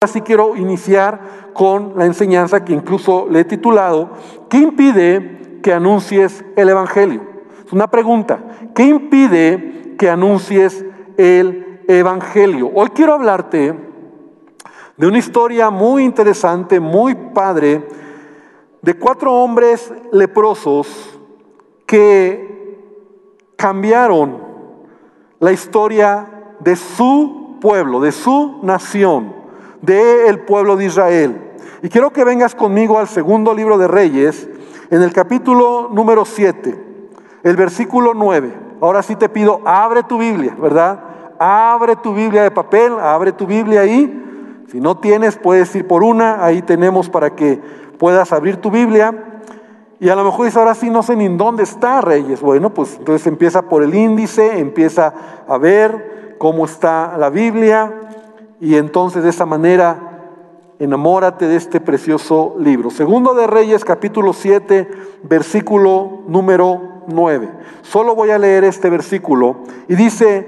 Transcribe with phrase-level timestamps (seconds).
[0.00, 4.10] Así quiero iniciar con la enseñanza que incluso le he titulado,
[4.48, 7.20] ¿qué impide que anuncies el Evangelio?
[7.66, 8.38] Es una pregunta,
[8.76, 10.84] ¿qué impide que anuncies
[11.16, 12.70] el Evangelio?
[12.76, 13.74] Hoy quiero hablarte
[14.96, 17.88] de una historia muy interesante, muy padre,
[18.80, 21.18] de cuatro hombres leprosos
[21.86, 22.78] que
[23.56, 24.44] cambiaron
[25.40, 29.37] la historia de su pueblo, de su nación
[29.82, 31.48] del pueblo de Israel.
[31.82, 34.48] Y quiero que vengas conmigo al segundo libro de Reyes,
[34.90, 36.84] en el capítulo número 7,
[37.44, 38.52] el versículo 9.
[38.80, 41.00] Ahora sí te pido, abre tu Biblia, ¿verdad?
[41.38, 44.64] Abre tu Biblia de papel, abre tu Biblia ahí.
[44.70, 47.60] Si no tienes, puedes ir por una, ahí tenemos para que
[47.98, 49.42] puedas abrir tu Biblia.
[50.00, 52.40] Y a lo mejor dices, ahora sí no sé ni dónde está Reyes.
[52.40, 55.12] Bueno, pues entonces empieza por el índice, empieza
[55.46, 58.07] a ver cómo está la Biblia
[58.60, 60.08] y entonces de esa manera
[60.78, 62.90] enamórate de este precioso libro.
[62.90, 64.88] Segundo de Reyes, capítulo 7,
[65.24, 67.50] versículo número 9.
[67.82, 69.56] Solo voy a leer este versículo
[69.88, 70.46] y dice,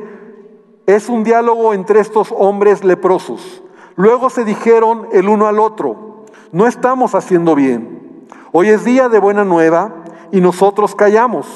[0.86, 3.62] es un diálogo entre estos hombres leprosos.
[3.96, 8.26] Luego se dijeron el uno al otro, no estamos haciendo bien.
[8.52, 11.46] Hoy es día de buena nueva y nosotros callamos.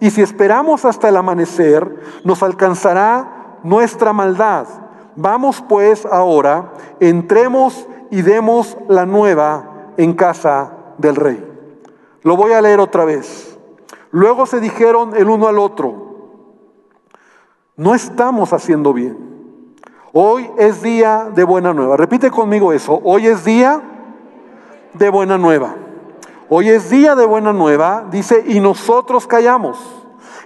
[0.00, 4.66] Y si esperamos hasta el amanecer, nos alcanzará nuestra maldad
[5.22, 11.46] Vamos pues ahora, entremos y demos la nueva en casa del rey.
[12.22, 13.58] Lo voy a leer otra vez.
[14.12, 16.06] Luego se dijeron el uno al otro,
[17.76, 19.74] no estamos haciendo bien.
[20.14, 21.98] Hoy es día de buena nueva.
[21.98, 22.98] Repite conmigo eso.
[23.04, 23.82] Hoy es día
[24.94, 25.74] de buena nueva.
[26.48, 29.78] Hoy es día de buena nueva, dice, y nosotros callamos.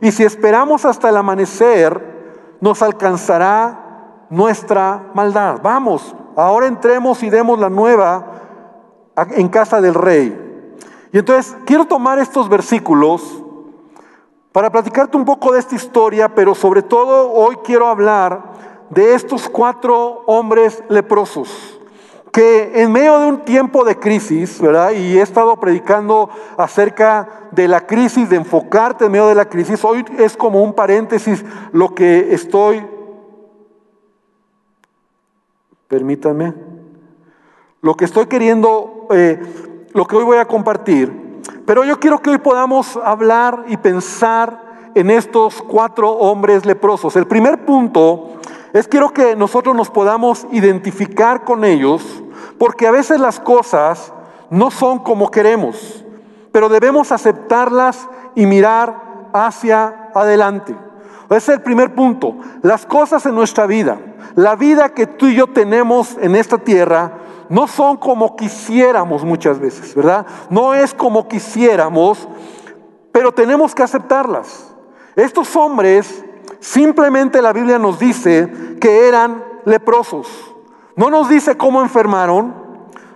[0.00, 3.83] Y si esperamos hasta el amanecer, nos alcanzará
[4.30, 5.60] nuestra maldad.
[5.62, 8.26] Vamos, ahora entremos y demos la nueva
[9.30, 10.76] en casa del rey.
[11.12, 13.42] Y entonces quiero tomar estos versículos
[14.52, 18.52] para platicarte un poco de esta historia, pero sobre todo hoy quiero hablar
[18.90, 21.80] de estos cuatro hombres leprosos
[22.34, 24.90] que en medio de un tiempo de crisis, ¿verdad?
[24.90, 29.84] Y he estado predicando acerca de la crisis, de enfocarte en medio de la crisis.
[29.84, 32.84] Hoy es como un paréntesis lo que estoy
[35.94, 36.52] Permítanme.
[37.80, 39.40] Lo que estoy queriendo, eh,
[39.92, 44.90] lo que hoy voy a compartir, pero yo quiero que hoy podamos hablar y pensar
[44.96, 47.14] en estos cuatro hombres leprosos.
[47.14, 48.32] El primer punto
[48.72, 52.02] es quiero que nosotros nos podamos identificar con ellos,
[52.58, 54.12] porque a veces las cosas
[54.50, 56.04] no son como queremos,
[56.50, 60.74] pero debemos aceptarlas y mirar hacia adelante.
[61.26, 62.36] Ese es el primer punto.
[62.62, 63.98] Las cosas en nuestra vida
[64.34, 67.18] la vida que tú y yo tenemos en esta tierra
[67.48, 70.26] no son como quisiéramos muchas veces, ¿verdad?
[70.50, 72.26] No es como quisiéramos,
[73.12, 74.74] pero tenemos que aceptarlas.
[75.14, 76.24] Estos hombres,
[76.58, 80.26] simplemente la Biblia nos dice que eran leprosos.
[80.96, 82.63] No nos dice cómo enfermaron,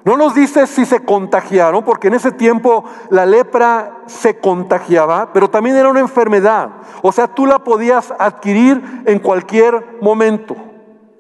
[0.08, 5.50] no nos dice si se contagiaron, porque en ese tiempo la lepra se contagiaba, pero
[5.50, 6.70] también era una enfermedad.
[7.02, 10.56] O sea, tú la podías adquirir en cualquier momento.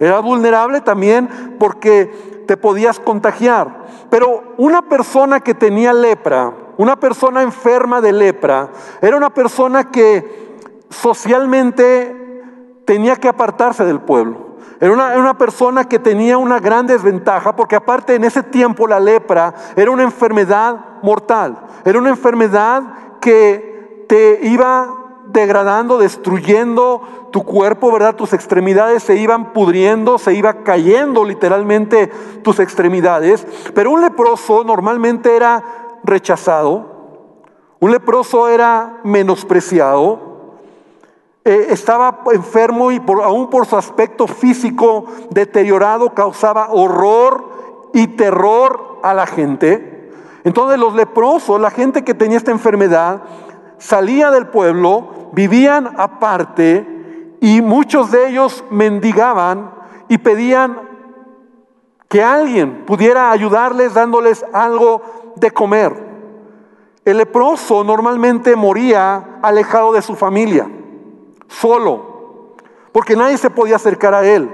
[0.00, 3.84] Era vulnerable también porque te podías contagiar.
[4.08, 8.70] Pero una persona que tenía lepra, una persona enferma de lepra,
[9.02, 10.56] era una persona que
[10.88, 12.16] socialmente
[12.86, 14.47] tenía que apartarse del pueblo.
[14.80, 19.54] Era una, persona que tenía una gran desventaja porque aparte en ese tiempo la lepra
[19.76, 21.58] era una enfermedad mortal.
[21.84, 22.82] Era una enfermedad
[23.20, 24.94] que te iba
[25.26, 28.14] degradando, destruyendo tu cuerpo, ¿verdad?
[28.14, 32.08] Tus extremidades se iban pudriendo, se iba cayendo literalmente
[32.42, 33.46] tus extremidades.
[33.74, 35.62] Pero un leproso normalmente era
[36.04, 36.98] rechazado,
[37.80, 40.27] un leproso era menospreciado,
[41.48, 48.98] eh, estaba enfermo y por, aún por su aspecto físico deteriorado causaba horror y terror
[49.02, 50.12] a la gente.
[50.44, 53.22] Entonces los leprosos, la gente que tenía esta enfermedad,
[53.78, 59.70] salía del pueblo, vivían aparte y muchos de ellos mendigaban
[60.06, 60.78] y pedían
[62.10, 65.00] que alguien pudiera ayudarles dándoles algo
[65.36, 66.08] de comer.
[67.06, 70.68] El leproso normalmente moría alejado de su familia,
[71.48, 72.54] solo,
[72.92, 74.48] porque nadie se podía acercar a él,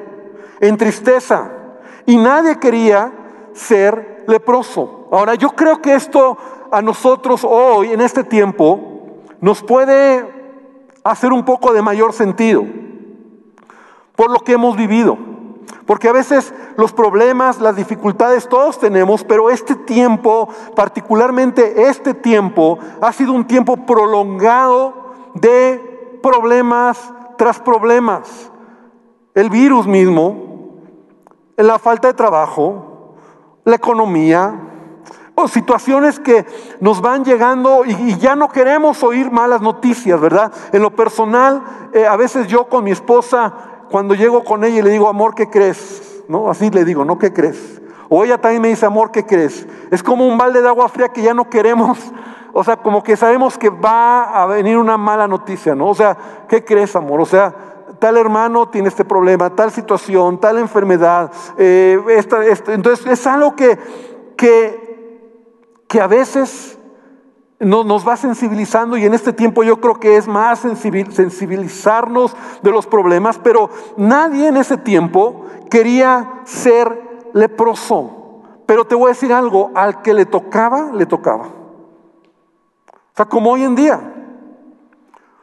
[0.60, 1.50] en tristeza,
[2.06, 3.12] y nadie quería
[3.52, 5.08] ser leproso.
[5.10, 6.36] Ahora, yo creo que esto
[6.70, 8.80] a nosotros hoy, en este tiempo,
[9.40, 10.26] nos puede
[11.04, 12.64] hacer un poco de mayor sentido
[14.16, 15.18] por lo que hemos vivido.
[15.86, 22.78] Porque a veces los problemas, las dificultades todos tenemos, pero este tiempo, particularmente este tiempo,
[23.02, 25.93] ha sido un tiempo prolongado de
[26.24, 28.50] problemas tras problemas.
[29.34, 30.80] El virus mismo,
[31.56, 33.16] la falta de trabajo,
[33.64, 34.70] la economía,
[35.34, 36.46] o situaciones que
[36.80, 40.50] nos van llegando y, ya no queremos oír malas noticias, ¿verdad?
[40.72, 41.62] En lo personal,
[41.92, 43.52] eh, a veces yo con mi esposa,
[43.90, 46.22] cuando llego con ella y le digo, amor, ¿qué crees?
[46.28, 46.48] ¿No?
[46.48, 47.18] Así le digo, ¿no?
[47.18, 47.82] ¿Qué crees?
[48.14, 49.66] O ella también me dice, amor, ¿qué crees?
[49.90, 51.98] Es como un balde de agua fría que ya no queremos.
[52.52, 55.88] O sea, como que sabemos que va a venir una mala noticia, ¿no?
[55.88, 56.16] O sea,
[56.48, 57.20] ¿qué crees, amor?
[57.20, 57.52] O sea,
[57.98, 61.32] tal hermano tiene este problema, tal situación, tal enfermedad.
[61.58, 61.98] Eh,
[62.68, 63.76] entonces, es algo que,
[64.36, 64.84] que
[65.94, 66.76] que a veces
[67.60, 72.84] nos va sensibilizando y en este tiempo yo creo que es más sensibilizarnos de los
[72.88, 77.00] problemas, pero nadie en ese tiempo quería ser
[77.34, 78.40] leproso.
[78.64, 81.48] Pero te voy a decir algo, al que le tocaba, le tocaba.
[81.48, 84.14] O sea, como hoy en día.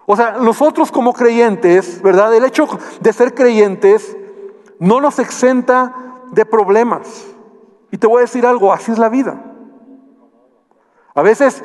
[0.08, 2.34] O sea, nosotros como creyentes, ¿verdad?
[2.34, 2.68] El hecho
[3.00, 4.18] de ser creyentes
[4.80, 5.94] no nos exenta
[6.32, 7.28] de problemas.
[7.92, 9.40] Y te voy a decir algo, así es la vida.
[11.14, 11.64] A veces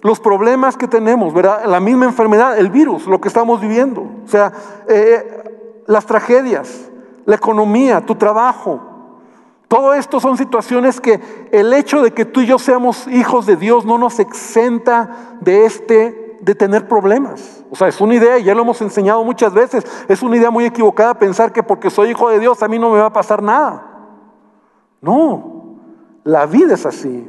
[0.00, 1.64] los problemas que tenemos, ¿verdad?
[1.66, 4.02] La misma enfermedad, el virus, lo que estamos viviendo.
[4.24, 4.52] O sea,
[4.88, 6.90] eh, las tragedias,
[7.24, 8.80] la economía, tu trabajo.
[9.68, 11.20] Todo esto son situaciones que
[11.52, 15.66] el hecho de que tú y yo seamos hijos de Dios no nos exenta de
[15.66, 17.64] este, de tener problemas.
[17.70, 20.50] O sea, es una idea, y ya lo hemos enseñado muchas veces, es una idea
[20.50, 23.12] muy equivocada pensar que porque soy hijo de Dios a mí no me va a
[23.12, 23.84] pasar nada.
[25.02, 25.76] No,
[26.24, 27.28] la vida es así.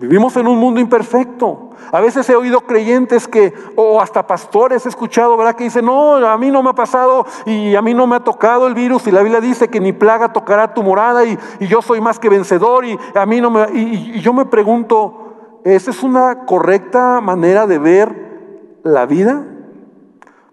[0.00, 1.68] Vivimos en un mundo imperfecto.
[1.92, 5.54] A veces he oído creyentes que, o hasta pastores he escuchado, ¿verdad?
[5.54, 8.20] Que dicen, no, a mí no me ha pasado y a mí no me ha
[8.20, 9.06] tocado el virus.
[9.06, 12.30] Y la Biblia dice que ni plaga tocará tu morada y, yo soy más que
[12.30, 13.66] vencedor y a mí no me...
[13.74, 19.44] Y, y yo me pregunto, ¿esa es una correcta manera de ver la vida?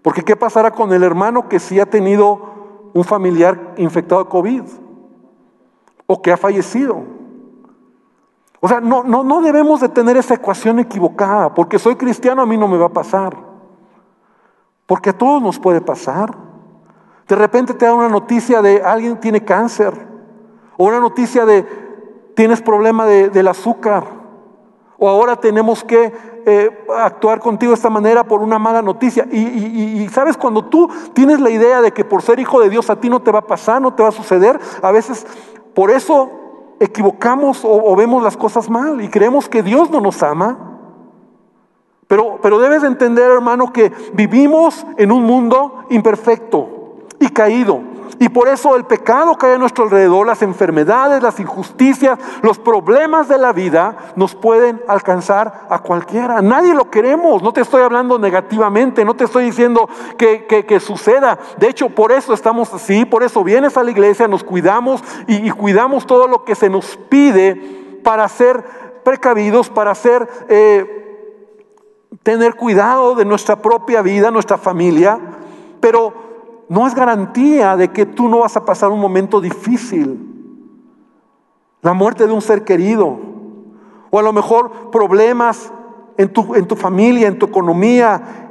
[0.02, 4.62] Porque ¿qué pasará con el hermano que sí ha tenido un familiar infectado de COVID?
[6.06, 7.17] O que ha fallecido.
[8.60, 12.46] O sea, no, no, no debemos de tener esa ecuación equivocada, porque soy cristiano a
[12.46, 13.36] mí no me va a pasar,
[14.86, 16.36] porque a todos nos puede pasar.
[17.28, 19.94] De repente te da una noticia de alguien tiene cáncer,
[20.76, 21.62] o una noticia de
[22.34, 24.04] tienes problema de, del azúcar,
[24.98, 26.12] o ahora tenemos que
[26.44, 29.28] eh, actuar contigo de esta manera por una mala noticia.
[29.30, 32.90] Y, y, sabes, cuando tú tienes la idea de que por ser hijo de Dios
[32.90, 35.24] a ti no te va a pasar, no te va a suceder, a veces
[35.74, 36.37] por eso
[36.80, 40.58] equivocamos o, vemos las cosas mal y creemos que Dios no nos ama.
[42.06, 47.80] Pero, pero debes entender, hermano, que vivimos en un mundo imperfecto y caído.
[48.20, 52.58] Y por eso el pecado que hay a nuestro alrededor, las enfermedades, las injusticias, los
[52.58, 56.42] problemas de la vida nos pueden alcanzar a cualquiera.
[56.42, 57.42] Nadie lo queremos.
[57.42, 61.38] No te estoy hablando negativamente, no te estoy diciendo que, que, suceda.
[61.58, 65.50] De hecho, por eso estamos así, por eso vienes a la iglesia, nos cuidamos y,
[65.50, 68.64] cuidamos todo lo que se nos pide para ser
[69.04, 70.28] precavidos, para ser...
[70.48, 71.04] Eh,
[72.22, 75.18] tener cuidado de nuestra propia vida, nuestra familia,
[75.80, 76.27] pero
[76.68, 80.24] no es garantía de que tú no vas a pasar un momento difícil.
[81.80, 83.18] La muerte de un ser querido.
[84.10, 85.72] O a lo mejor problemas
[86.16, 88.48] en tu, en tu familia, en tu economía.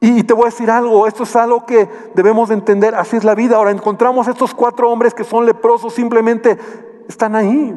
[0.00, 3.24] Y, te voy a decir algo, esto es algo que debemos de entender, así es
[3.24, 3.56] la vida.
[3.56, 6.56] Ahora encontramos estos cuatro hombres que son leprosos, simplemente
[7.08, 7.76] están ahí.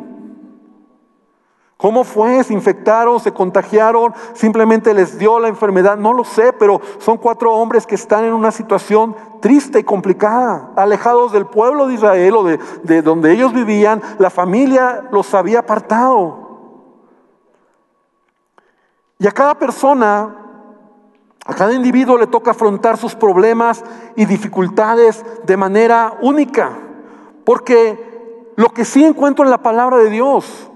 [1.81, 2.43] ¿Cómo fue?
[2.43, 3.19] ¿Se infectaron?
[3.19, 4.13] ¿Se contagiaron?
[4.33, 5.97] ¿Simplemente les dio la enfermedad?
[5.97, 10.73] No lo sé, pero son cuatro hombres que están en una situación triste y complicada,
[10.75, 13.99] alejados del pueblo de Israel o de, de donde ellos vivían.
[14.19, 16.37] La familia los había apartado.
[19.17, 20.35] Y a cada persona,
[21.43, 23.83] a cada individuo le toca afrontar sus problemas
[24.15, 26.77] y dificultades de manera única.
[27.43, 30.70] Porque lo que sí encuentro en la palabra de Dios,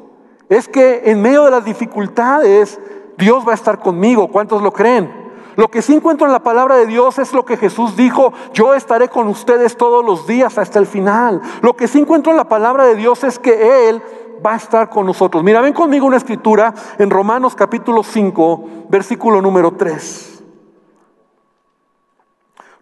[0.49, 2.79] es que en medio de las dificultades
[3.17, 4.27] Dios va a estar conmigo.
[4.27, 5.25] ¿Cuántos lo creen?
[5.55, 8.73] Lo que sí encuentro en la palabra de Dios es lo que Jesús dijo, yo
[8.73, 11.41] estaré con ustedes todos los días hasta el final.
[11.61, 14.01] Lo que sí encuentro en la palabra de Dios es que Él
[14.45, 15.43] va a estar con nosotros.
[15.43, 20.43] Mira, ven conmigo una escritura en Romanos capítulo 5, versículo número 3.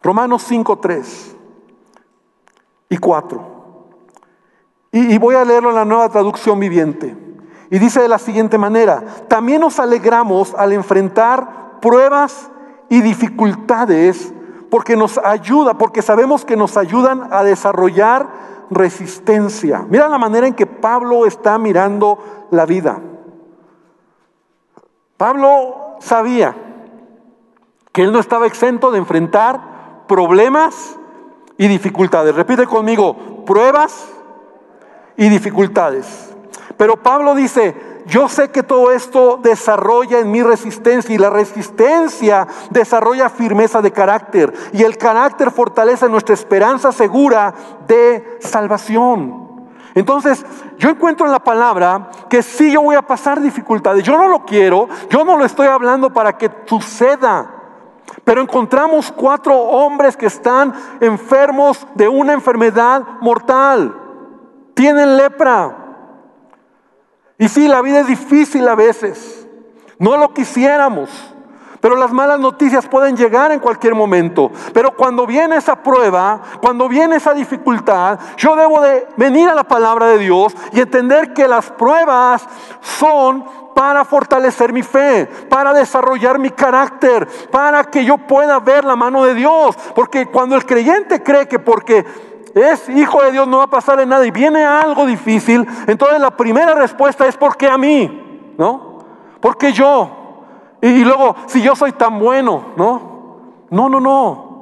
[0.02, 1.36] Romanos 5, 3
[2.90, 3.54] y 4.
[4.92, 7.23] Y, y voy a leerlo en la nueva traducción viviente.
[7.74, 12.52] Y dice de la siguiente manera, también nos alegramos al enfrentar pruebas
[12.88, 14.32] y dificultades
[14.70, 18.30] porque nos ayuda, porque sabemos que nos ayudan a desarrollar
[18.70, 19.88] resistencia.
[19.90, 23.02] Mira la manera en que Pablo está mirando la vida.
[25.18, 26.56] Pablo sabía
[27.92, 30.96] que él no estaba exento de enfrentar problemas
[31.58, 32.36] y dificultades.
[32.36, 34.10] Repite conmigo, pruebas
[35.18, 36.33] y dificultades.
[36.78, 37.76] Pero Pablo dice,
[38.06, 43.92] yo sé que todo esto desarrolla en mi resistencia y la resistencia desarrolla firmeza de
[43.92, 47.54] carácter y el carácter fortalece nuestra esperanza segura
[47.88, 49.44] de salvación.
[49.96, 50.44] Entonces,
[50.78, 54.04] yo encuentro en la palabra que sí yo voy a pasar dificultades.
[54.04, 57.52] Yo no lo quiero, yo no lo estoy hablando para que suceda.
[58.24, 63.96] Pero encontramos cuatro hombres que están enfermos de una enfermedad mortal.
[64.74, 65.83] Tienen lepra.
[67.38, 69.48] Y sí, la vida es difícil a veces.
[70.00, 71.10] No lo quisiéramos.
[71.84, 74.50] Pero las malas noticias pueden llegar en cualquier momento.
[74.74, 79.66] Pero cuando viene esa prueba, cuando viene esa dificultad, yo debo de venir a la
[79.66, 82.48] palabra de Dios y entender que las pruebas
[82.80, 83.44] son
[83.76, 89.26] para fortalecer mi fe, para desarrollar mi carácter, para que yo pueda ver la mano
[89.26, 89.76] de Dios.
[89.94, 92.06] Porque cuando el creyente cree que porque
[92.54, 96.32] es hijo de Dios, no va a pasarle nada y viene algo difícil, entonces la
[96.32, 99.00] primera respuesta es porque a mí, ¿no?
[99.40, 100.78] Porque yo.
[100.82, 103.14] Y, luego, si yo soy tan bueno, ¿no?
[103.70, 104.54] No, no, no.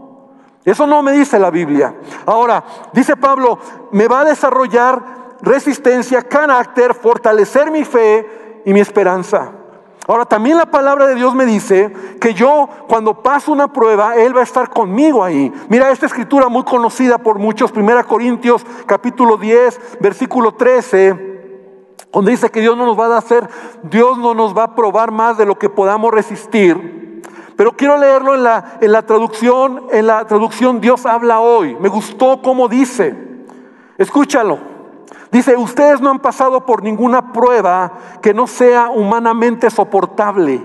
[0.63, 1.95] Eso no me dice la Biblia.
[2.25, 3.57] Ahora, dice Pablo,
[3.91, 5.03] me va a desarrollar
[5.41, 9.51] resistencia, carácter, fortalecer mi fe y mi esperanza.
[10.07, 14.35] Ahora también la palabra de Dios me dice que yo cuando paso una prueba, Él
[14.35, 15.53] va a estar conmigo ahí.
[15.69, 21.29] Mira esta escritura muy conocida por muchos, 1 Corintios capítulo 10, versículo 13.
[22.11, 23.47] Donde dice que Dios no nos va a hacer,
[23.83, 27.21] Dios no nos va a probar más de lo que podamos resistir.
[27.55, 31.77] Pero quiero leerlo en la, en la traducción, en la traducción Dios habla hoy.
[31.79, 33.15] Me gustó cómo dice.
[33.97, 34.70] Escúchalo.
[35.31, 40.61] Dice, ustedes no han pasado por ninguna prueba que no sea humanamente soportable.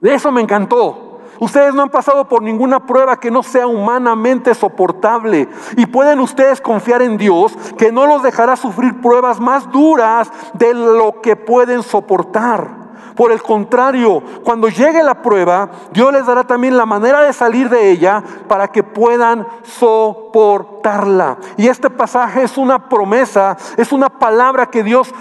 [0.00, 1.20] De eso me encantó.
[1.40, 5.48] Ustedes no han pasado por ninguna prueba que no sea humanamente soportable.
[5.76, 10.74] Y pueden ustedes confiar en Dios que no los dejará sufrir pruebas más duras de
[10.74, 12.87] lo que pueden soportar.
[13.14, 17.68] Por el contrario, cuando llegue la prueba, Dios les dará también la manera de salir
[17.68, 21.38] de ella para que puedan soportarla.
[21.56, 25.12] Y este pasaje es una promesa, es una palabra que Dios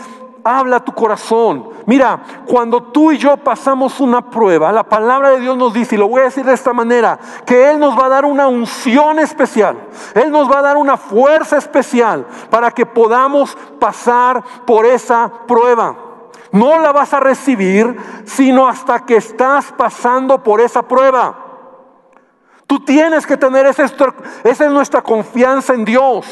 [0.47, 1.69] habla a tu corazón.
[1.85, 5.97] Mira, cuando tú y yo pasamos una prueba, la palabra de Dios nos dice, y
[5.97, 9.19] lo voy a decir de esta manera, que Él nos va a dar una unción
[9.19, 9.77] especial,
[10.13, 16.06] Él nos va a dar una fuerza especial para que podamos pasar por esa prueba.
[16.51, 21.43] No la vas a recibir sino hasta que estás pasando por esa prueba.
[22.65, 26.25] Tú tienes que tener esa, esa es nuestra confianza en Dios.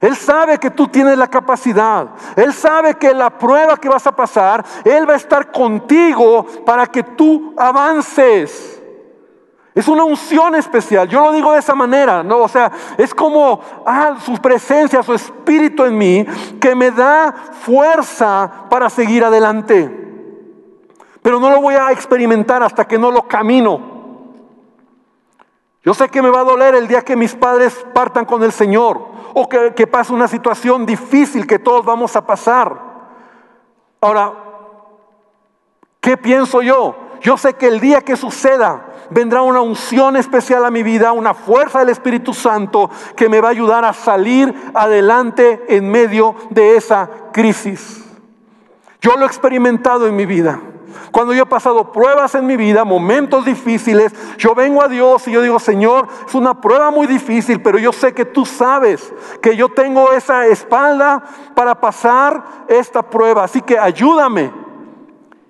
[0.00, 2.08] Él sabe que tú tienes la capacidad.
[2.36, 6.86] Él sabe que la prueba que vas a pasar, Él va a estar contigo para
[6.86, 8.75] que tú avances.
[9.76, 11.06] Es una unción especial.
[11.06, 12.38] Yo lo digo de esa manera, ¿no?
[12.38, 16.26] O sea, es como ah, su presencia, su espíritu en mí,
[16.58, 19.86] que me da fuerza para seguir adelante.
[21.20, 23.78] Pero no lo voy a experimentar hasta que no lo camino.
[25.84, 28.52] Yo sé que me va a doler el día que mis padres partan con el
[28.52, 28.98] Señor
[29.34, 32.80] o que, que pase una situación difícil que todos vamos a pasar.
[34.00, 34.32] Ahora,
[36.00, 36.96] ¿qué pienso yo?
[37.20, 41.34] Yo sé que el día que suceda, vendrá una unción especial a mi vida, una
[41.34, 46.76] fuerza del Espíritu Santo que me va a ayudar a salir adelante en medio de
[46.76, 48.04] esa crisis.
[49.00, 50.60] Yo lo he experimentado en mi vida.
[51.12, 55.32] Cuando yo he pasado pruebas en mi vida, momentos difíciles, yo vengo a Dios y
[55.32, 59.56] yo digo, Señor, es una prueba muy difícil, pero yo sé que tú sabes que
[59.56, 61.22] yo tengo esa espalda
[61.54, 63.44] para pasar esta prueba.
[63.44, 64.52] Así que ayúdame.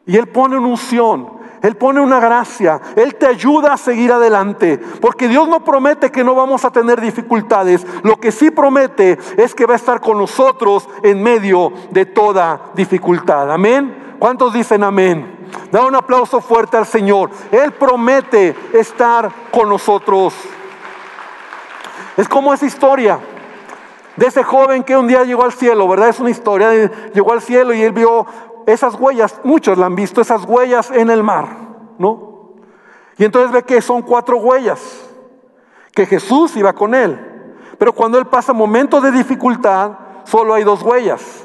[0.07, 4.79] Y Él pone una unción él pone una gracia, Él te ayuda a seguir adelante,
[5.01, 9.55] porque Dios no promete que no vamos a tener dificultades, lo que sí promete es
[9.55, 13.51] que va a estar con nosotros en medio de toda dificultad.
[13.51, 14.17] Amén.
[14.19, 15.37] ¿Cuántos dicen amén?
[15.71, 17.31] Da un aplauso fuerte al Señor.
[17.51, 20.35] Él promete estar con nosotros.
[22.17, 23.19] Es como esa historia
[24.17, 26.09] de ese joven que un día llegó al cielo, ¿verdad?
[26.09, 28.27] Es una historia, llegó al cielo y él vio
[28.67, 31.47] esas huellas, muchos la han visto, esas huellas en el mar,
[31.99, 32.27] ¿no?
[33.17, 35.09] Y entonces ve que son cuatro huellas,
[35.93, 37.19] que Jesús iba con él.
[37.79, 39.93] Pero cuando él pasa momentos de dificultad,
[40.25, 41.45] solo hay dos huellas.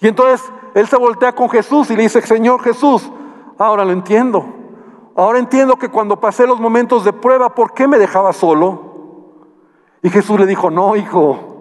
[0.00, 3.10] Y entonces él se voltea con Jesús y le dice, Señor Jesús,
[3.58, 4.44] ahora lo entiendo.
[5.14, 8.92] ahora entiendo que cuando pasé los momentos de prueba, ¿por qué me dejaba solo?
[10.02, 11.51] Y Jesús le dijo, no, hijo,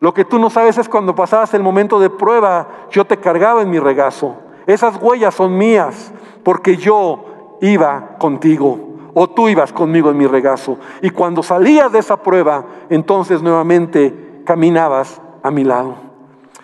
[0.00, 3.62] lo que tú no sabes es cuando pasabas el momento de prueba, yo te cargaba
[3.62, 4.34] en mi regazo.
[4.66, 10.78] Esas huellas son mías, porque yo iba contigo o tú ibas conmigo en mi regazo.
[11.02, 15.94] Y cuando salías de esa prueba, entonces nuevamente caminabas a mi lado.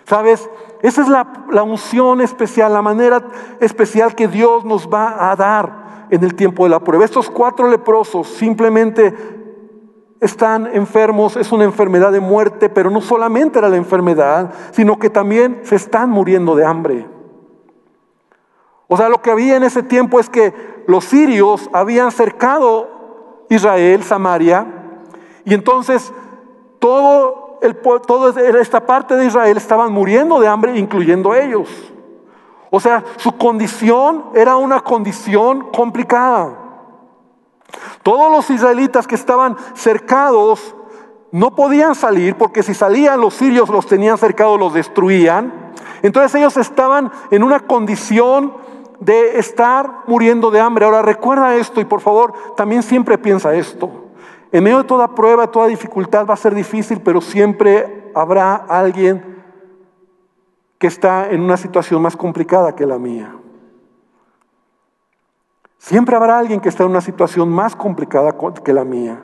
[0.04, 0.48] ¿Sabes?
[0.82, 3.22] Esa es la, unción especial, la manera
[3.60, 7.04] especial que Dios nos va a dar en el tiempo de la prueba.
[7.04, 9.12] Estos cuatro leprosos simplemente
[10.20, 15.10] están enfermos, es una enfermedad de muerte, pero no solamente era la enfermedad, sino que
[15.10, 17.06] también se están muriendo de hambre.
[18.88, 20.54] O sea, lo que había en ese tiempo es que
[20.86, 24.66] los sirios habían cercado Israel, Samaria,
[25.44, 26.12] y entonces
[26.78, 31.68] todo el, toda esta parte de Israel estaban muriendo de hambre, incluyendo ellos.
[32.70, 36.65] O sea, su condición era una condición complicada.
[38.02, 40.74] Todos los israelitas que estaban cercados
[41.32, 45.72] no podían salir porque si salían los sirios los tenían cercados, los destruían.
[46.02, 48.54] Entonces ellos estaban en una condición
[49.00, 50.84] de estar muriendo de hambre.
[50.84, 53.90] Ahora recuerda esto y por favor también siempre piensa esto.
[54.52, 59.44] En medio de toda prueba, toda dificultad va a ser difícil, pero siempre habrá alguien
[60.78, 63.35] que está en una situación más complicada que la mía.
[65.78, 69.22] Siempre habrá alguien que está en una situación más complicada que la mía.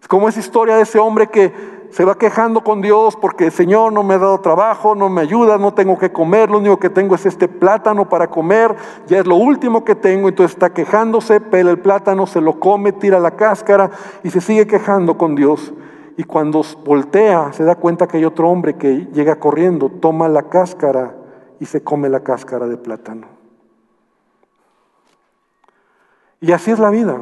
[0.00, 1.52] Es como esa historia de ese hombre que
[1.90, 5.22] se va quejando con Dios porque el Señor no me ha dado trabajo, no me
[5.22, 9.18] ayuda, no tengo que comer, lo único que tengo es este plátano para comer, ya
[9.18, 13.18] es lo último que tengo, entonces está quejándose, pela el plátano, se lo come, tira
[13.18, 13.90] la cáscara
[14.22, 15.72] y se sigue quejando con Dios.
[16.16, 20.44] Y cuando voltea se da cuenta que hay otro hombre que llega corriendo, toma la
[20.44, 21.14] cáscara
[21.60, 23.37] y se come la cáscara de plátano.
[26.40, 27.18] Y así es la vida.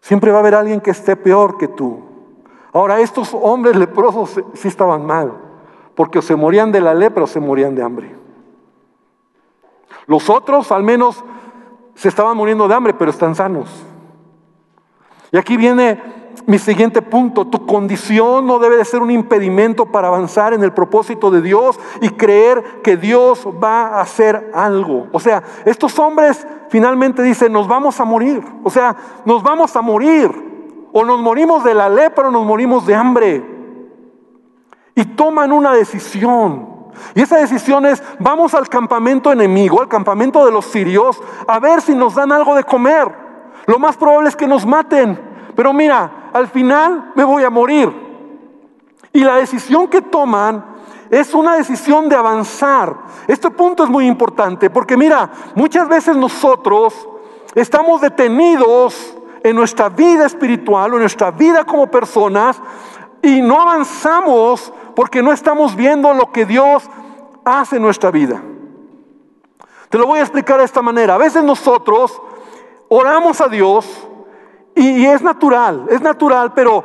[0.00, 2.00] Siempre va a haber alguien que esté peor que tú.
[2.72, 5.32] Ahora, estos hombres leprosos sí estaban mal,
[5.94, 8.16] porque se morían de la lepra o se morían de hambre.
[10.06, 11.22] Los otros al menos
[11.94, 13.84] se estaban muriendo de hambre, pero están sanos.
[15.32, 16.00] Y aquí viene
[16.46, 20.72] mi siguiente punto, tu condición no debe de ser un impedimento para avanzar en el
[20.72, 25.08] propósito de Dios y creer que Dios va a hacer algo.
[25.12, 28.42] O sea, estos hombres finalmente dicen, nos vamos a morir.
[28.64, 30.88] O sea, nos vamos a morir.
[30.92, 33.44] O nos morimos de la lepra o nos morimos de hambre.
[34.94, 36.70] Y toman una decisión.
[37.14, 41.80] Y esa decisión es, vamos al campamento enemigo, al campamento de los sirios, a ver
[41.82, 43.08] si nos dan algo de comer.
[43.66, 45.18] Lo más probable es que nos maten.
[45.54, 47.92] Pero mira, al final me voy a morir.
[49.12, 50.64] Y la decisión que toman
[51.10, 52.96] es una decisión de avanzar.
[53.26, 57.08] Este punto es muy importante porque mira, muchas veces nosotros
[57.54, 62.60] estamos detenidos en nuestra vida espiritual o en nuestra vida como personas
[63.22, 66.88] y no avanzamos porque no estamos viendo lo que Dios
[67.44, 68.40] hace en nuestra vida.
[69.88, 71.16] Te lo voy a explicar de esta manera.
[71.16, 72.20] A veces nosotros
[72.88, 73.86] oramos a Dios
[74.74, 76.84] y, es natural, es natural, pero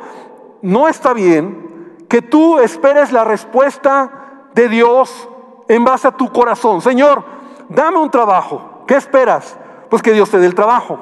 [0.62, 1.75] no está bien
[2.08, 5.28] que tú esperes la respuesta de Dios
[5.68, 6.80] en base a tu corazón.
[6.80, 7.24] Señor,
[7.68, 8.84] dame un trabajo.
[8.86, 9.56] ¿Qué esperas?
[9.90, 10.98] Pues que Dios te dé el trabajo.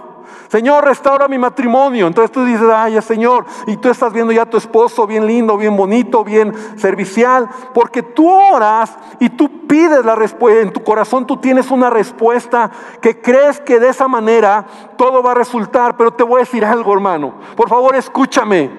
[0.48, 2.06] Señor, restaura mi matrimonio.
[2.06, 5.56] Entonces tú dices, ay, Señor, y tú estás viendo ya a tu esposo bien lindo,
[5.56, 11.26] bien bonito, bien servicial, porque tú oras y tú pides la respuesta, en tu corazón
[11.26, 14.64] tú tienes una respuesta que crees que de esa manera
[14.96, 17.34] todo va a resultar, pero te voy a decir algo, hermano.
[17.56, 18.70] Por favor, escúchame.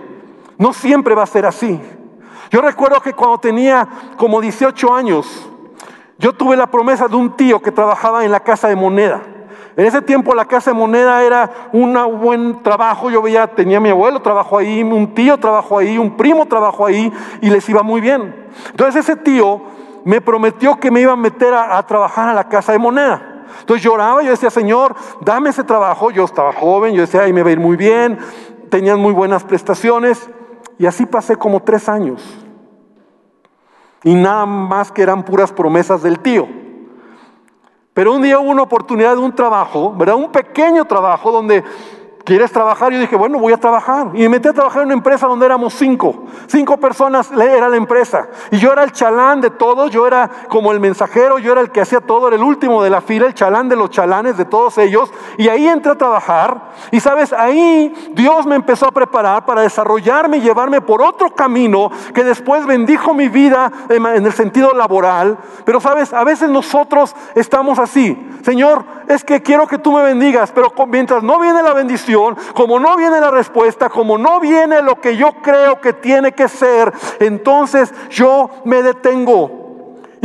[0.57, 1.79] No siempre va a ser así.
[2.51, 5.49] Yo recuerdo que cuando tenía como 18 años,
[6.17, 9.21] yo tuve la promesa de un tío que trabajaba en la casa de moneda.
[9.77, 13.10] En ese tiempo la casa de moneda era un buen trabajo.
[13.10, 17.12] Yo veía, tenía mi abuelo, trabajó ahí, un tío trabajó ahí, un primo trabajó ahí
[17.41, 18.34] y les iba muy bien.
[18.71, 19.62] Entonces ese tío
[20.05, 23.43] me prometió que me iba a meter a, trabajar a la casa de moneda.
[23.60, 26.10] Entonces lloraba, yo decía, Señor, dame ese trabajo.
[26.12, 28.17] Yo estaba joven, yo decía, ahí me va a ir muy bien,
[28.69, 30.29] tenían muy buenas prestaciones.
[30.77, 32.21] Y así pasé como tres años.
[34.03, 36.47] Y nada más que eran puras promesas del tío.
[37.93, 40.15] Pero un día hubo una oportunidad de un trabajo, ¿verdad?
[40.15, 41.63] Un pequeño trabajo donde
[42.25, 42.91] ¿Quieres trabajar?
[42.91, 44.07] Yo dije, bueno, voy a trabajar.
[44.15, 46.23] Y me metí a trabajar en una empresa donde éramos cinco.
[46.47, 48.27] Cinco personas era la empresa.
[48.49, 51.69] Y yo era el chalán de todos, yo era como el mensajero, yo era el
[51.69, 54.45] que hacía todo, era el último de la fila, el chalán de los chalanes de
[54.45, 55.13] todos ellos.
[55.38, 56.71] Y ahí entré a trabajar.
[56.89, 61.91] Y sabes, ahí Dios me empezó a preparar para desarrollarme y llevarme por otro camino
[62.11, 65.38] que después bendijo mi vida en el sentido laboral.
[65.63, 68.31] Pero sabes, a veces nosotros estamos así.
[68.41, 72.79] Señor, es que quiero que tú me bendigas, pero mientras no viene la bendición, como
[72.79, 76.93] no viene la respuesta, como no viene lo que yo creo que tiene que ser,
[77.19, 79.64] entonces yo me detengo.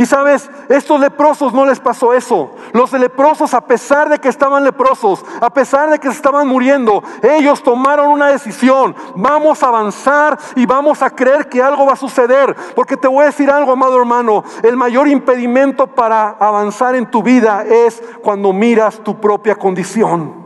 [0.01, 2.55] Y sabes, estos leprosos no les pasó eso.
[2.73, 7.03] Los leprosos, a pesar de que estaban leprosos, a pesar de que se estaban muriendo,
[7.21, 8.95] ellos tomaron una decisión.
[9.15, 12.55] Vamos a avanzar y vamos a creer que algo va a suceder.
[12.75, 17.21] Porque te voy a decir algo, amado hermano, el mayor impedimento para avanzar en tu
[17.21, 20.40] vida es cuando miras tu propia condición.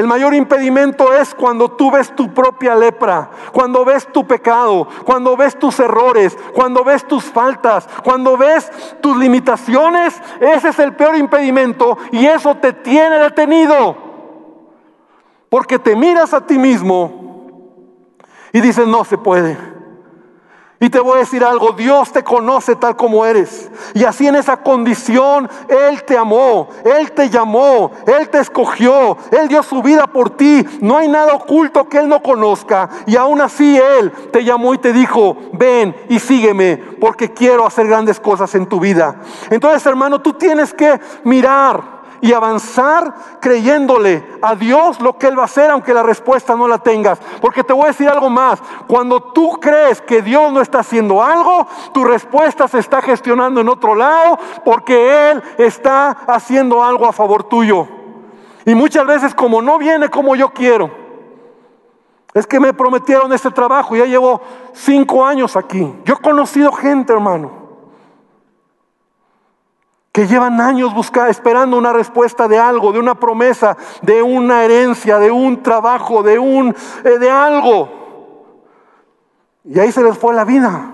[0.00, 5.36] El mayor impedimento es cuando tú ves tu propia lepra, cuando ves tu pecado, cuando
[5.36, 10.18] ves tus errores, cuando ves tus faltas, cuando ves tus limitaciones.
[10.40, 13.94] Ese es el peor impedimento y eso te tiene detenido.
[15.50, 17.50] Porque te miras a ti mismo
[18.54, 19.69] y dices, no se puede.
[20.82, 23.70] Y te voy a decir algo, Dios te conoce tal como eres.
[23.92, 29.48] Y así en esa condición, Él te amó, Él te llamó, Él te escogió, Él
[29.48, 30.66] dio su vida por ti.
[30.80, 32.88] No hay nada oculto que Él no conozca.
[33.06, 37.86] Y aún así Él te llamó y te dijo, ven y sígueme, porque quiero hacer
[37.86, 39.16] grandes cosas en tu vida.
[39.50, 45.42] Entonces, hermano, tú tienes que mirar y avanzar creyéndole a Dios lo que Él va
[45.42, 47.18] a hacer, aunque la respuesta no la tengas.
[47.40, 51.22] Porque te voy a decir algo más, cuando tú crees que Dios no está haciendo
[51.22, 57.12] algo, tu respuesta se está gestionando en otro lado, porque Él está haciendo algo a
[57.12, 57.86] favor tuyo.
[58.66, 60.90] Y muchas veces como no viene como yo quiero,
[62.34, 64.40] es que me prometieron este trabajo, ya llevo
[64.72, 65.94] cinco años aquí.
[66.04, 67.59] Yo he conocido gente, hermano
[70.12, 75.18] que llevan años buscando, esperando una respuesta de algo, de una promesa, de una herencia,
[75.18, 77.88] de un trabajo, de un eh, de algo.
[79.64, 80.90] Y ahí se les fue la vida.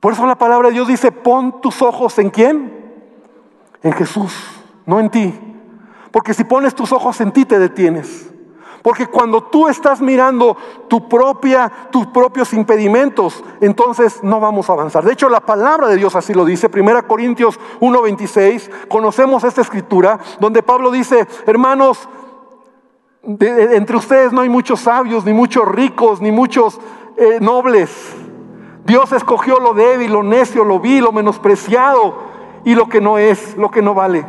[0.00, 3.04] Por eso la palabra de Dios dice, "Pon tus ojos en quién?
[3.82, 4.34] En Jesús,
[4.86, 5.38] no en ti."
[6.10, 8.30] Porque si pones tus ojos en ti te detienes.
[8.82, 10.56] Porque cuando tú estás mirando
[10.88, 15.04] tu propia, tus propios impedimentos, entonces no vamos a avanzar.
[15.04, 16.68] De hecho, la palabra de Dios así lo dice.
[16.68, 22.08] 1 Corintios 1:26, conocemos esta escritura donde Pablo dice, hermanos,
[23.22, 26.80] entre ustedes no hay muchos sabios, ni muchos ricos, ni muchos
[27.18, 28.16] eh, nobles.
[28.86, 32.14] Dios escogió lo débil, lo necio, lo vil, lo menospreciado
[32.64, 34.24] y lo que no es, lo que no vale.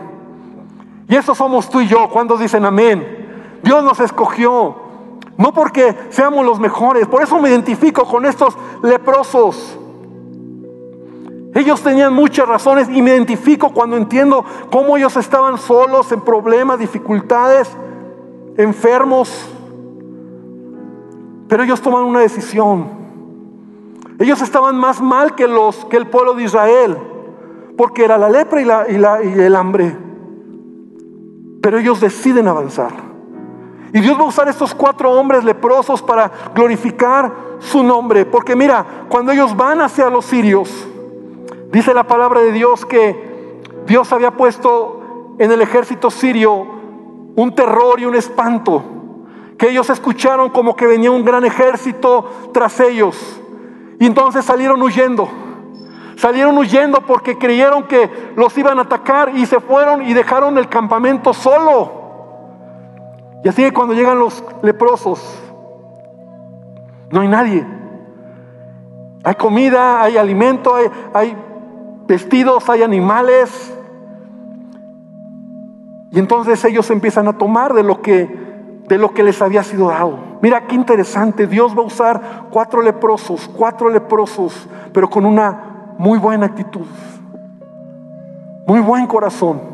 [1.07, 2.09] Y eso somos tú y yo.
[2.09, 3.20] ¿Cuántos dicen amén?
[3.63, 4.75] Dios nos escogió,
[5.37, 7.07] no porque seamos los mejores.
[7.07, 9.77] Por eso me identifico con estos leprosos.
[11.53, 16.79] Ellos tenían muchas razones y me identifico cuando entiendo cómo ellos estaban solos, en problemas,
[16.79, 17.69] dificultades,
[18.57, 19.49] enfermos.
[21.49, 22.87] Pero ellos toman una decisión.
[24.17, 26.97] Ellos estaban más mal que, los, que el pueblo de Israel,
[27.75, 29.97] porque era la lepra y, la, y, la, y el hambre.
[31.61, 33.10] Pero ellos deciden avanzar.
[33.93, 38.25] Y Dios va a usar estos cuatro hombres leprosos para glorificar su nombre.
[38.25, 40.87] Porque mira, cuando ellos van hacia los sirios,
[41.71, 46.65] dice la palabra de Dios que Dios había puesto en el ejército sirio
[47.35, 48.83] un terror y un espanto.
[49.57, 53.41] Que ellos escucharon como que venía un gran ejército tras ellos.
[53.99, 55.29] Y entonces salieron huyendo.
[56.15, 60.69] Salieron huyendo porque creyeron que los iban a atacar y se fueron y dejaron el
[60.69, 62.00] campamento solo.
[63.43, 65.39] Y así que cuando llegan los leprosos,
[67.09, 67.65] no hay nadie.
[69.23, 70.73] Hay comida, hay alimento,
[71.13, 71.37] hay,
[72.07, 73.75] vestidos, hay animales.
[76.11, 78.41] Y entonces ellos empiezan a tomar de lo que
[78.87, 80.19] de lo que les había sido dado.
[80.41, 86.19] Mira qué interesante, Dios va a usar cuatro leprosos, cuatro leprosos, pero con una muy
[86.19, 86.85] buena actitud.
[88.67, 89.70] Muy buen corazón.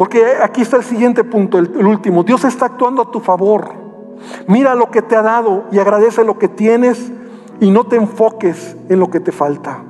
[0.00, 2.24] Porque aquí está el siguiente punto, el, último.
[2.24, 3.70] Dios está actuando a tu favor.
[4.46, 7.12] Mira lo que te ha dado y agradece lo que tienes
[7.60, 9.82] y no te enfoques en lo que te falta.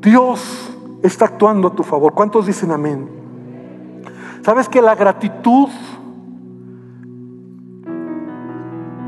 [0.00, 2.14] Dios está actuando a tu favor.
[2.14, 3.08] ¿Cuántos dicen amén?
[4.42, 5.68] ¿Sabes que la gratitud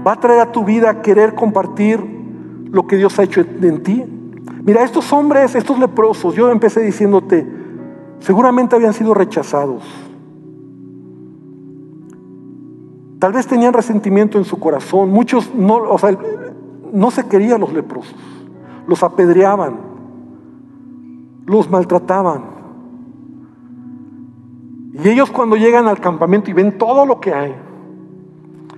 [0.07, 1.98] va a traer a tu vida querer compartir
[2.70, 4.05] lo que Dios ha hecho en ti?
[4.62, 7.59] Mira, estos hombres, estos leprosos, yo empecé diciéndote,
[8.20, 9.83] Seguramente habían sido rechazados.
[13.18, 15.11] Tal vez tenían resentimiento en su corazón.
[15.11, 16.16] Muchos no, o sea,
[16.92, 18.16] no se querían los leprosos.
[18.87, 19.76] Los apedreaban.
[21.46, 22.44] Los maltrataban.
[24.92, 27.54] Y ellos cuando llegan al campamento y ven todo lo que hay,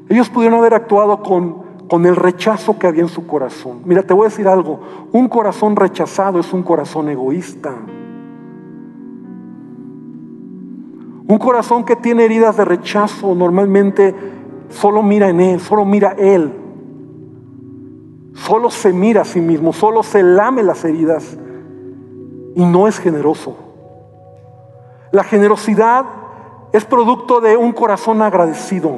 [0.09, 3.81] ellos pudieron haber actuado con, con el rechazo que había en su corazón.
[3.85, 4.81] Mira, te voy a decir algo,
[5.12, 7.74] un corazón rechazado es un corazón egoísta.
[11.33, 14.14] Un corazón que tiene heridas de rechazo normalmente
[14.68, 16.53] solo mira en Él, solo mira Él.
[18.35, 21.38] Solo se mira a sí mismo, solo se lame las heridas
[22.55, 23.57] y no es generoso.
[25.11, 26.05] La generosidad
[26.71, 28.90] es producto de un corazón agradecido.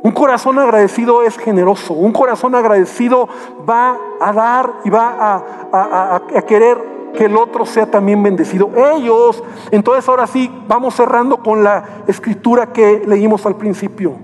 [0.00, 1.94] Un corazón agradecido es generoso.
[1.94, 3.28] Un corazón agradecido
[3.68, 8.70] va a dar y va a, querer que el otro sea también bendecido.
[8.94, 14.14] Ellos, entonces ahora sí, vamos cerrando con la escritura que leímos al principio.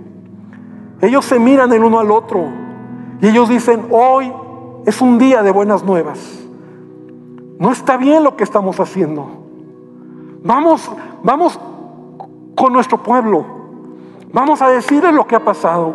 [1.00, 2.46] Ellos se miran el uno al otro
[3.20, 4.32] y ellos dicen, hoy
[4.86, 6.40] es un día de buenas nuevas.
[7.58, 9.26] No está bien lo que estamos haciendo.
[10.42, 10.90] Vamos,
[11.22, 11.58] vamos
[12.54, 13.44] con nuestro pueblo.
[14.32, 15.94] Vamos a decirles lo que ha pasado.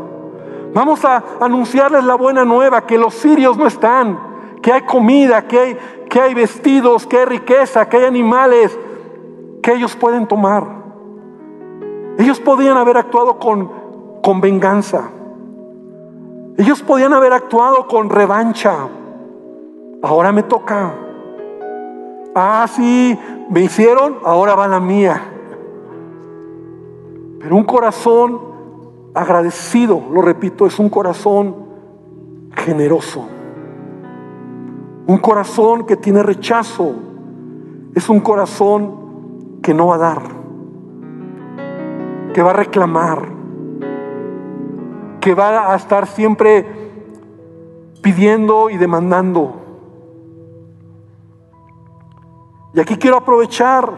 [0.74, 4.20] Vamos a anunciarles la buena nueva, que los sirios no están,
[4.62, 5.78] que hay comida, que hay,
[6.10, 8.78] que hay vestidos, que hay riqueza, que hay animales
[9.62, 10.64] que ellos pueden tomar.
[12.18, 13.72] Ellos podían haber actuado con,
[14.22, 15.10] con venganza.
[16.58, 18.76] Ellos podían haber actuado con revancha.
[20.02, 20.94] Ahora me toca.
[22.36, 23.18] Ah, sí,
[23.50, 25.22] me hicieron, ahora va la mía.
[27.40, 28.42] Pero un corazón
[29.14, 31.56] agradecido, lo repito, es un corazón
[32.56, 33.39] generoso.
[35.10, 36.94] Un corazón que tiene rechazo
[37.96, 40.22] es un corazón que no va a dar,
[42.32, 43.28] que va a reclamar,
[45.20, 46.64] que va a estar siempre
[48.04, 49.56] pidiendo y demandando.
[52.76, 53.92] Y aquí quiero aprovechar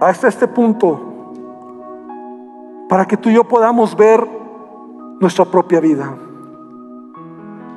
[0.00, 0.98] hasta este punto
[2.88, 4.26] para que tú y yo podamos ver
[5.20, 6.16] nuestra propia vida.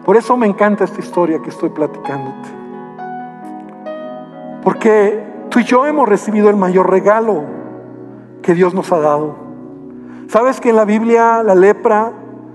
[0.05, 2.49] Por eso me encanta esta historia que estoy platicándote.
[4.63, 7.43] Porque tú y yo hemos recibido el mayor regalo
[8.41, 9.35] que Dios nos ha dado.
[10.27, 12.11] ¿Sabes que en la Biblia la lepra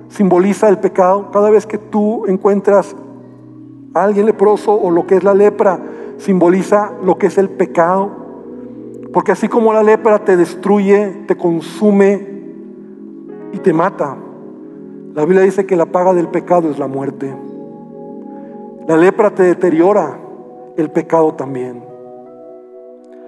[0.08, 1.30] simboliza el pecado?
[1.30, 2.96] Cada vez que tú encuentras
[3.94, 5.78] a alguien leproso o lo que es la lepra,
[6.18, 8.10] simboliza lo que es el pecado.
[9.12, 12.38] Porque así como la lepra te destruye, te consume,
[13.52, 14.16] y te mata.
[15.18, 17.36] La Biblia dice que la paga del pecado es la muerte.
[18.86, 20.16] La lepra te deteriora,
[20.76, 21.84] el pecado también.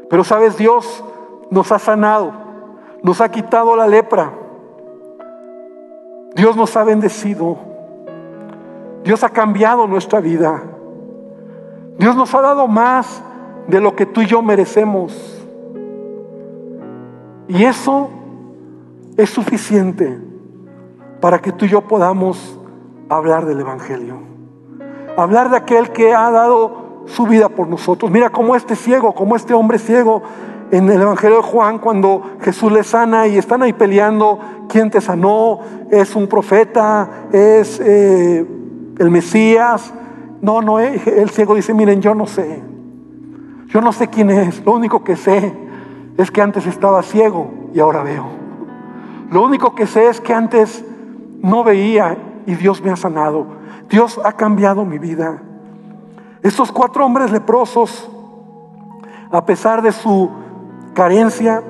[0.09, 1.03] Pero sabes, Dios
[1.50, 2.31] nos ha sanado,
[3.03, 4.33] nos ha quitado la lepra.
[6.37, 7.59] Dios nos ha bendecido.
[9.03, 10.62] Dios ha cambiado nuestra vida.
[11.98, 13.20] Dios nos ha dado más
[13.66, 15.44] de lo que tú y yo merecemos.
[17.48, 18.11] Y eso
[19.16, 20.30] es suficiente
[21.21, 22.59] para que tú y yo podamos
[23.09, 24.19] hablar del Evangelio.
[25.17, 28.11] Hablar de aquel que ha dado su vida por nosotros.
[28.11, 30.23] Mira cómo este ciego, como este hombre ciego
[30.71, 35.01] en el Evangelio de Juan, cuando Jesús le sana y están ahí peleando, ¿quién te
[35.01, 35.59] sanó?
[35.91, 37.27] ¿Es un profeta?
[37.33, 38.47] ¿Es eh,
[38.99, 39.93] el Mesías?
[40.41, 42.63] No, no, eh, el ciego dice, miren, yo no sé.
[43.67, 44.65] Yo no sé quién es.
[44.65, 45.53] Lo único que sé
[46.17, 48.27] es que antes estaba ciego y ahora veo.
[49.31, 50.85] Lo único que sé es que antes
[51.42, 53.46] no veía y Dios me ha sanado.
[53.88, 55.42] Dios ha cambiado mi vida.
[56.42, 58.11] Estos cuatro hombres leprosos,
[59.31, 60.31] a pesar de su
[60.94, 61.62] carencia,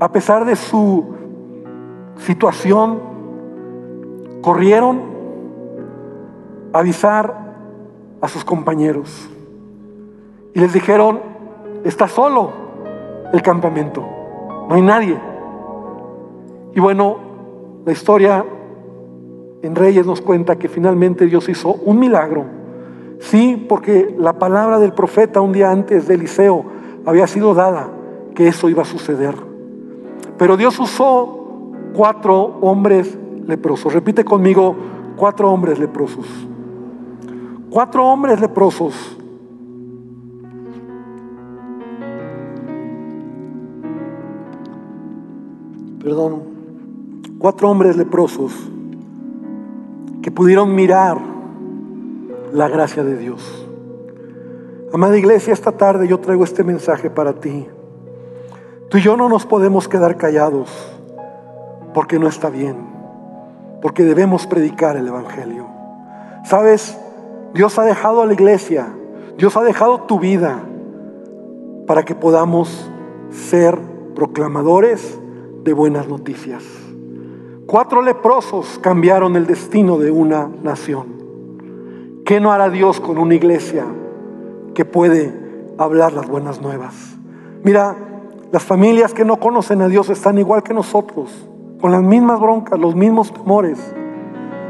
[0.00, 1.04] a pesar de su
[2.18, 3.00] situación,
[4.40, 5.00] corrieron
[6.72, 7.54] a avisar
[8.20, 9.28] a sus compañeros.
[10.54, 11.20] Y les dijeron,
[11.84, 12.50] está solo
[13.32, 14.02] el campamento,
[14.68, 15.20] no hay nadie.
[16.74, 17.16] Y bueno,
[17.84, 18.44] la historia
[19.66, 22.44] en Reyes nos cuenta que finalmente Dios hizo un milagro.
[23.20, 26.64] Sí, porque la palabra del profeta un día antes de Eliseo
[27.04, 27.90] había sido dada
[28.34, 29.34] que eso iba a suceder.
[30.38, 33.92] Pero Dios usó cuatro hombres leprosos.
[33.92, 34.76] Repite conmigo,
[35.16, 36.26] cuatro hombres leprosos.
[37.70, 39.16] Cuatro hombres leprosos.
[46.02, 46.56] Perdón
[47.38, 48.52] cuatro hombres leprosos
[50.26, 51.18] que pudieron mirar
[52.52, 53.64] la gracia de Dios.
[54.92, 57.64] Amada iglesia, esta tarde yo traigo este mensaje para ti.
[58.88, 60.68] Tú y yo no nos podemos quedar callados
[61.94, 62.74] porque no está bien,
[63.80, 65.68] porque debemos predicar el Evangelio.
[66.44, 66.98] Sabes,
[67.54, 68.88] Dios ha dejado a la iglesia,
[69.38, 70.58] Dios ha dejado tu vida
[71.86, 72.90] para que podamos
[73.30, 73.78] ser
[74.16, 75.20] proclamadores
[75.62, 76.64] de buenas noticias
[77.66, 82.22] Cuatro leprosos cambiaron el destino de una nación.
[82.24, 83.84] ¿Qué no hará Dios con una iglesia
[84.72, 85.34] que puede
[85.76, 86.94] hablar las buenas nuevas?
[87.64, 87.96] Mira,
[88.52, 91.48] las familias que no conocen a Dios están igual que nosotros,
[91.80, 93.80] con las mismas broncas, los mismos temores,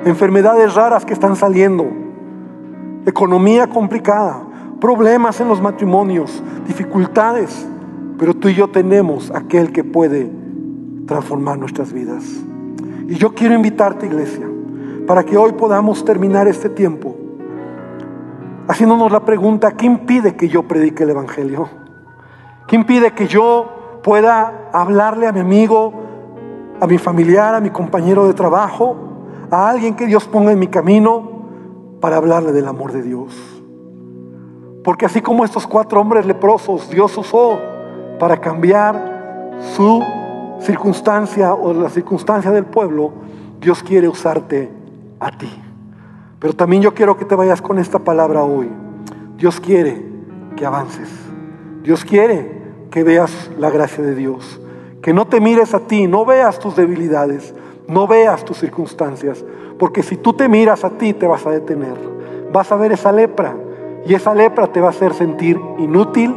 [0.06, 1.85] enfermedades raras que están saliendo,
[3.04, 4.40] economía complicada,
[4.80, 7.68] problemas en los matrimonios, dificultades,
[8.18, 10.30] pero tú y yo tenemos aquel que puede
[11.06, 12.45] transformar nuestras vidas.
[13.08, 14.46] Y yo quiero invitarte, iglesia,
[15.06, 17.16] para que hoy podamos terminar este tiempo
[18.68, 21.68] haciéndonos la pregunta, ¿qué impide que yo predique el Evangelio?
[22.66, 25.92] ¿Qué impide que yo pueda hablarle a mi amigo,
[26.80, 28.96] a mi familiar, a mi compañero de trabajo,
[29.50, 31.30] a alguien que Dios ponga en mi camino
[32.00, 33.34] para hablarle del amor de Dios?
[34.82, 37.58] Porque así como estos cuatro hombres leprosos, Dios usó
[38.18, 40.02] para cambiar su
[40.60, 43.12] circunstancia o la circunstancia del pueblo,
[43.60, 44.70] Dios quiere usarte
[45.20, 45.50] a ti.
[46.38, 48.70] Pero también yo quiero que te vayas con esta palabra hoy.
[49.36, 50.04] Dios quiere
[50.56, 51.08] que avances.
[51.82, 54.60] Dios quiere que veas la gracia de Dios.
[55.02, 57.54] Que no te mires a ti, no veas tus debilidades,
[57.88, 59.44] no veas tus circunstancias.
[59.78, 61.96] Porque si tú te miras a ti, te vas a detener.
[62.52, 63.56] Vas a ver esa lepra.
[64.06, 66.36] Y esa lepra te va a hacer sentir inútil,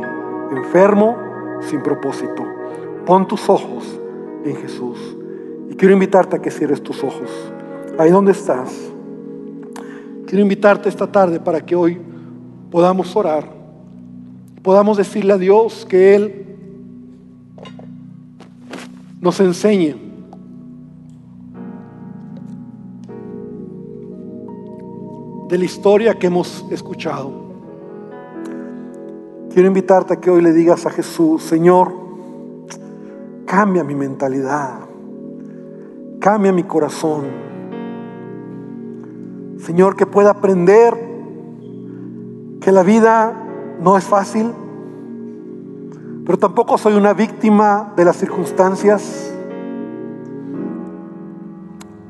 [0.52, 1.16] enfermo,
[1.62, 2.44] sin propósito.
[3.06, 3.99] Pon tus ojos
[4.46, 4.98] en Jesús.
[5.70, 7.30] Y quiero invitarte a que cierres tus ojos.
[7.98, 8.74] Ahí donde estás.
[10.26, 11.98] Quiero invitarte esta tarde para que hoy
[12.72, 13.46] podamos orar.
[14.62, 16.46] Podamos decirle a Dios que Él
[19.22, 20.10] nos enseñe.
[25.50, 27.34] de la historia que hemos escuchado.
[29.52, 31.92] Quiero invitarte a que hoy le digas a Jesús, Señor,
[33.50, 34.82] Cambia mi mentalidad.
[36.20, 37.24] Cambia mi corazón.
[39.58, 40.94] Señor, que pueda aprender
[42.62, 43.34] que la vida
[43.82, 44.52] no es fácil,
[46.28, 49.34] pero tampoco soy una víctima de las circunstancias,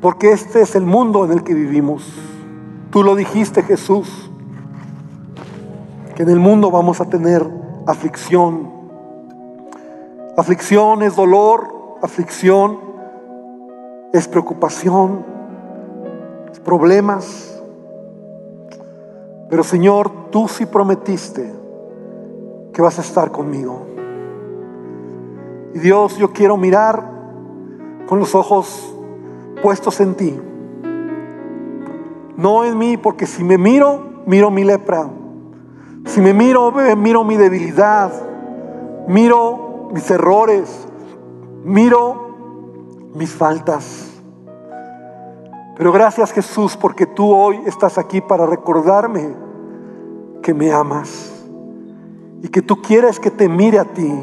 [0.02, 2.04] porque este es el mundo en el que vivimos.
[2.92, 4.30] Tú lo dijiste, Jesús,
[6.18, 7.50] que en el mundo vamos a tener
[7.88, 8.79] aflicción,
[10.40, 12.80] Aflicción es dolor, aflicción
[14.14, 15.26] es preocupación,
[16.64, 17.62] problemas.
[19.50, 21.54] Pero Señor, tú sí prometiste
[22.72, 23.86] que vas a estar conmigo.
[25.74, 27.04] Y Dios, yo quiero mirar
[28.08, 28.96] con los ojos
[29.62, 30.40] puestos en ti.
[32.38, 35.10] No en mí, porque si me miro, miro mi lepra.
[36.06, 38.14] Si me miro, miro mi debilidad.
[39.06, 40.88] Miro mis errores,
[41.64, 42.30] miro
[43.14, 44.22] mis faltas.
[45.78, 49.34] Pero gracias Jesús porque tú hoy estás aquí para recordarme
[50.42, 51.32] que me amas
[52.42, 54.14] y que tú quieres que te mire a ti,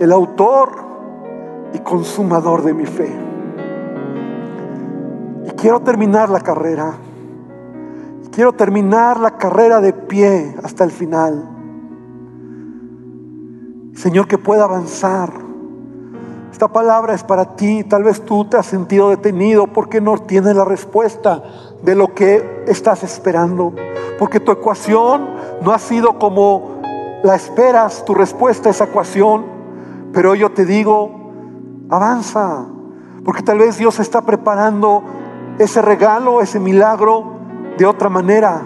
[0.00, 0.70] el autor
[1.72, 3.10] y consumador de mi fe.
[5.46, 6.94] Y quiero terminar la carrera.
[8.32, 11.49] quiero terminar la carrera de pie hasta el final.
[13.94, 15.30] Señor, que pueda avanzar.
[16.52, 17.84] Esta palabra es para ti.
[17.84, 21.42] Tal vez tú te has sentido detenido porque no tienes la respuesta
[21.82, 23.72] de lo que estás esperando.
[24.18, 25.28] Porque tu ecuación
[25.62, 26.80] no ha sido como
[27.22, 29.44] la esperas, tu respuesta a esa ecuación.
[30.12, 31.32] Pero yo te digo,
[31.88, 32.66] avanza.
[33.24, 35.02] Porque tal vez Dios está preparando
[35.58, 37.24] ese regalo, ese milagro
[37.76, 38.62] de otra manera.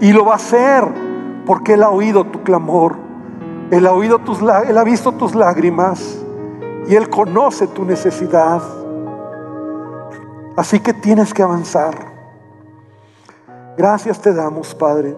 [0.00, 0.84] Y lo va a hacer
[1.46, 3.05] porque Él ha oído tu clamor.
[3.70, 6.18] Él ha oído tus Él ha visto tus lágrimas
[6.86, 8.62] y Él conoce tu necesidad.
[10.56, 11.94] Así que tienes que avanzar.
[13.76, 15.16] Gracias te damos, Padre.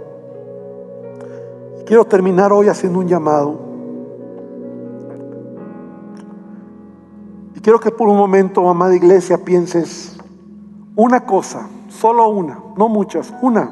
[1.84, 3.58] Quiero terminar hoy haciendo un llamado.
[7.54, 10.18] Y quiero que por un momento, amada iglesia, pienses
[10.96, 13.70] una cosa, solo una, no muchas, una,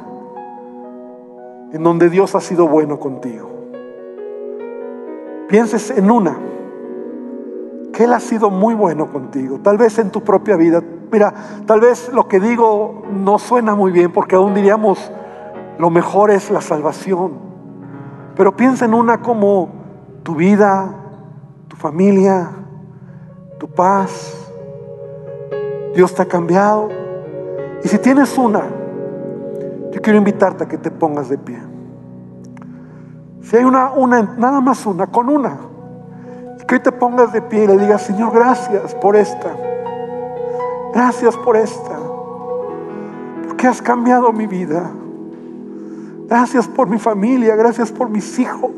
[1.72, 3.55] en donde Dios ha sido bueno contigo
[5.48, 6.36] pienses en una,
[7.92, 10.82] que Él ha sido muy bueno contigo, tal vez en tu propia vida.
[11.10, 11.32] Mira,
[11.66, 15.10] tal vez lo que digo no suena muy bien porque aún diríamos,
[15.78, 17.32] lo mejor es la salvación.
[18.34, 19.70] Pero piensa en una como
[20.22, 20.94] tu vida,
[21.68, 22.50] tu familia,
[23.58, 24.52] tu paz.
[25.94, 26.88] Dios te ha cambiado.
[27.82, 28.64] Y si tienes una,
[29.92, 31.65] yo quiero invitarte a que te pongas de pie.
[33.48, 35.56] Si hay una, una, nada más una, con una.
[36.66, 39.54] que hoy te pongas de pie y le digas, Señor, gracias por esta.
[40.92, 41.96] Gracias por esta.
[43.46, 44.90] Porque has cambiado mi vida.
[46.28, 47.54] Gracias por mi familia.
[47.54, 48.72] Gracias por mis hijos.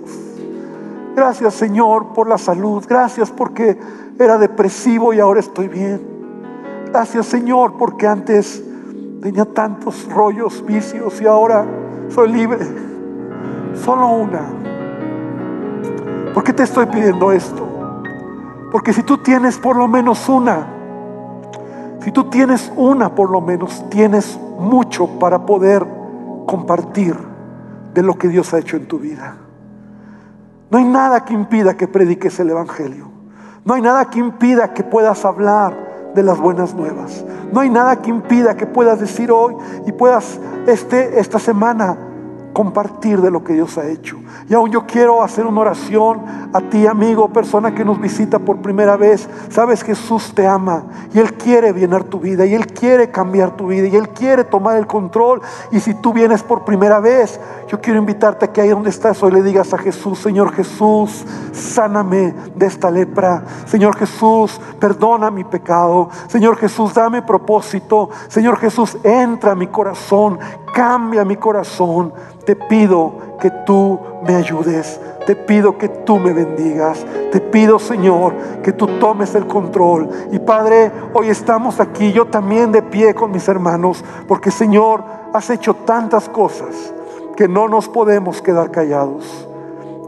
[1.16, 2.84] Gracias Señor por la salud.
[2.86, 3.78] Gracias porque
[4.18, 6.00] era depresivo y ahora estoy bien.
[6.90, 8.62] Gracias Señor porque antes
[9.22, 11.64] tenía tantos rollos, vicios y ahora
[12.10, 12.87] soy libre.
[13.84, 14.40] Solo una.
[16.34, 17.66] ¿Por qué te estoy pidiendo esto?
[18.70, 20.66] Porque si tú tienes por lo menos una,
[22.00, 25.86] si tú tienes una por lo menos, tienes mucho para poder
[26.46, 27.16] compartir
[27.94, 29.36] de lo que Dios ha hecho en tu vida.
[30.70, 33.08] No hay nada que impida que prediques el Evangelio.
[33.64, 37.24] No hay nada que impida que puedas hablar de las buenas nuevas.
[37.52, 39.56] No hay nada que impida que puedas decir hoy
[39.86, 41.96] y puedas este, esta semana
[42.52, 44.18] compartir de lo que Dios ha hecho.
[44.48, 46.22] Y aún yo quiero hacer una oración
[46.52, 49.28] a ti, amigo, persona que nos visita por primera vez.
[49.50, 53.66] Sabes, Jesús te ama y Él quiere llenar tu vida y Él quiere cambiar tu
[53.66, 55.42] vida y Él quiere tomar el control.
[55.70, 59.22] Y si tú vienes por primera vez, yo quiero invitarte a que ahí donde estás
[59.22, 63.44] hoy le digas a Jesús, Señor Jesús, sáname de esta lepra.
[63.66, 66.08] Señor Jesús, perdona mi pecado.
[66.28, 68.10] Señor Jesús, dame propósito.
[68.28, 70.38] Señor Jesús, entra a mi corazón,
[70.72, 72.12] cambia mi corazón.
[72.44, 75.00] Te pido que tú me ayudes.
[75.26, 77.04] Te pido que tú me bendigas.
[77.32, 80.08] Te pido, Señor, que tú tomes el control.
[80.32, 85.50] Y Padre, hoy estamos aquí, yo también de pie con mis hermanos, porque Señor, has
[85.50, 86.94] hecho tantas cosas
[87.36, 89.46] que no nos podemos quedar callados,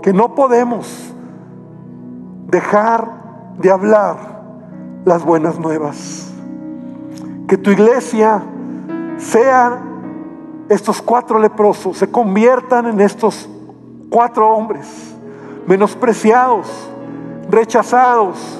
[0.03, 1.13] que no podemos
[2.47, 3.09] dejar
[3.59, 4.41] de hablar
[5.05, 6.33] las buenas nuevas.
[7.47, 8.43] Que tu iglesia
[9.19, 9.81] sea
[10.69, 13.49] estos cuatro leprosos, se conviertan en estos
[14.11, 15.15] cuatro hombres,
[15.67, 16.67] menospreciados,
[17.49, 18.59] rechazados,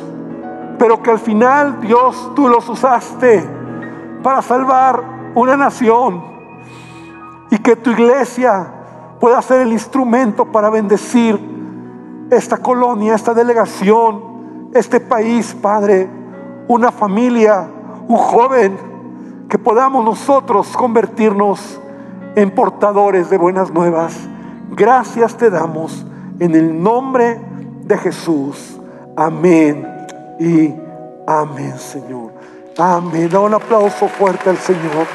[0.79, 3.45] pero que al final Dios tú los usaste
[4.23, 5.03] para salvar
[5.35, 6.23] una nación
[7.51, 8.67] y que tu iglesia
[9.19, 11.39] pueda ser el instrumento para bendecir
[12.31, 16.09] esta colonia, esta delegación, este país, Padre,
[16.69, 17.69] una familia,
[18.07, 18.91] un joven,
[19.49, 21.81] que podamos nosotros convertirnos
[22.37, 24.17] en portadores de buenas nuevas.
[24.81, 26.07] Gracias te damos
[26.39, 27.39] en el nombre
[27.83, 28.81] de Jesús.
[29.15, 29.87] Amén
[30.39, 30.73] y
[31.27, 32.33] amén, Señor.
[32.79, 33.29] Amén.
[33.29, 35.07] Da un aplauso fuerte al Señor.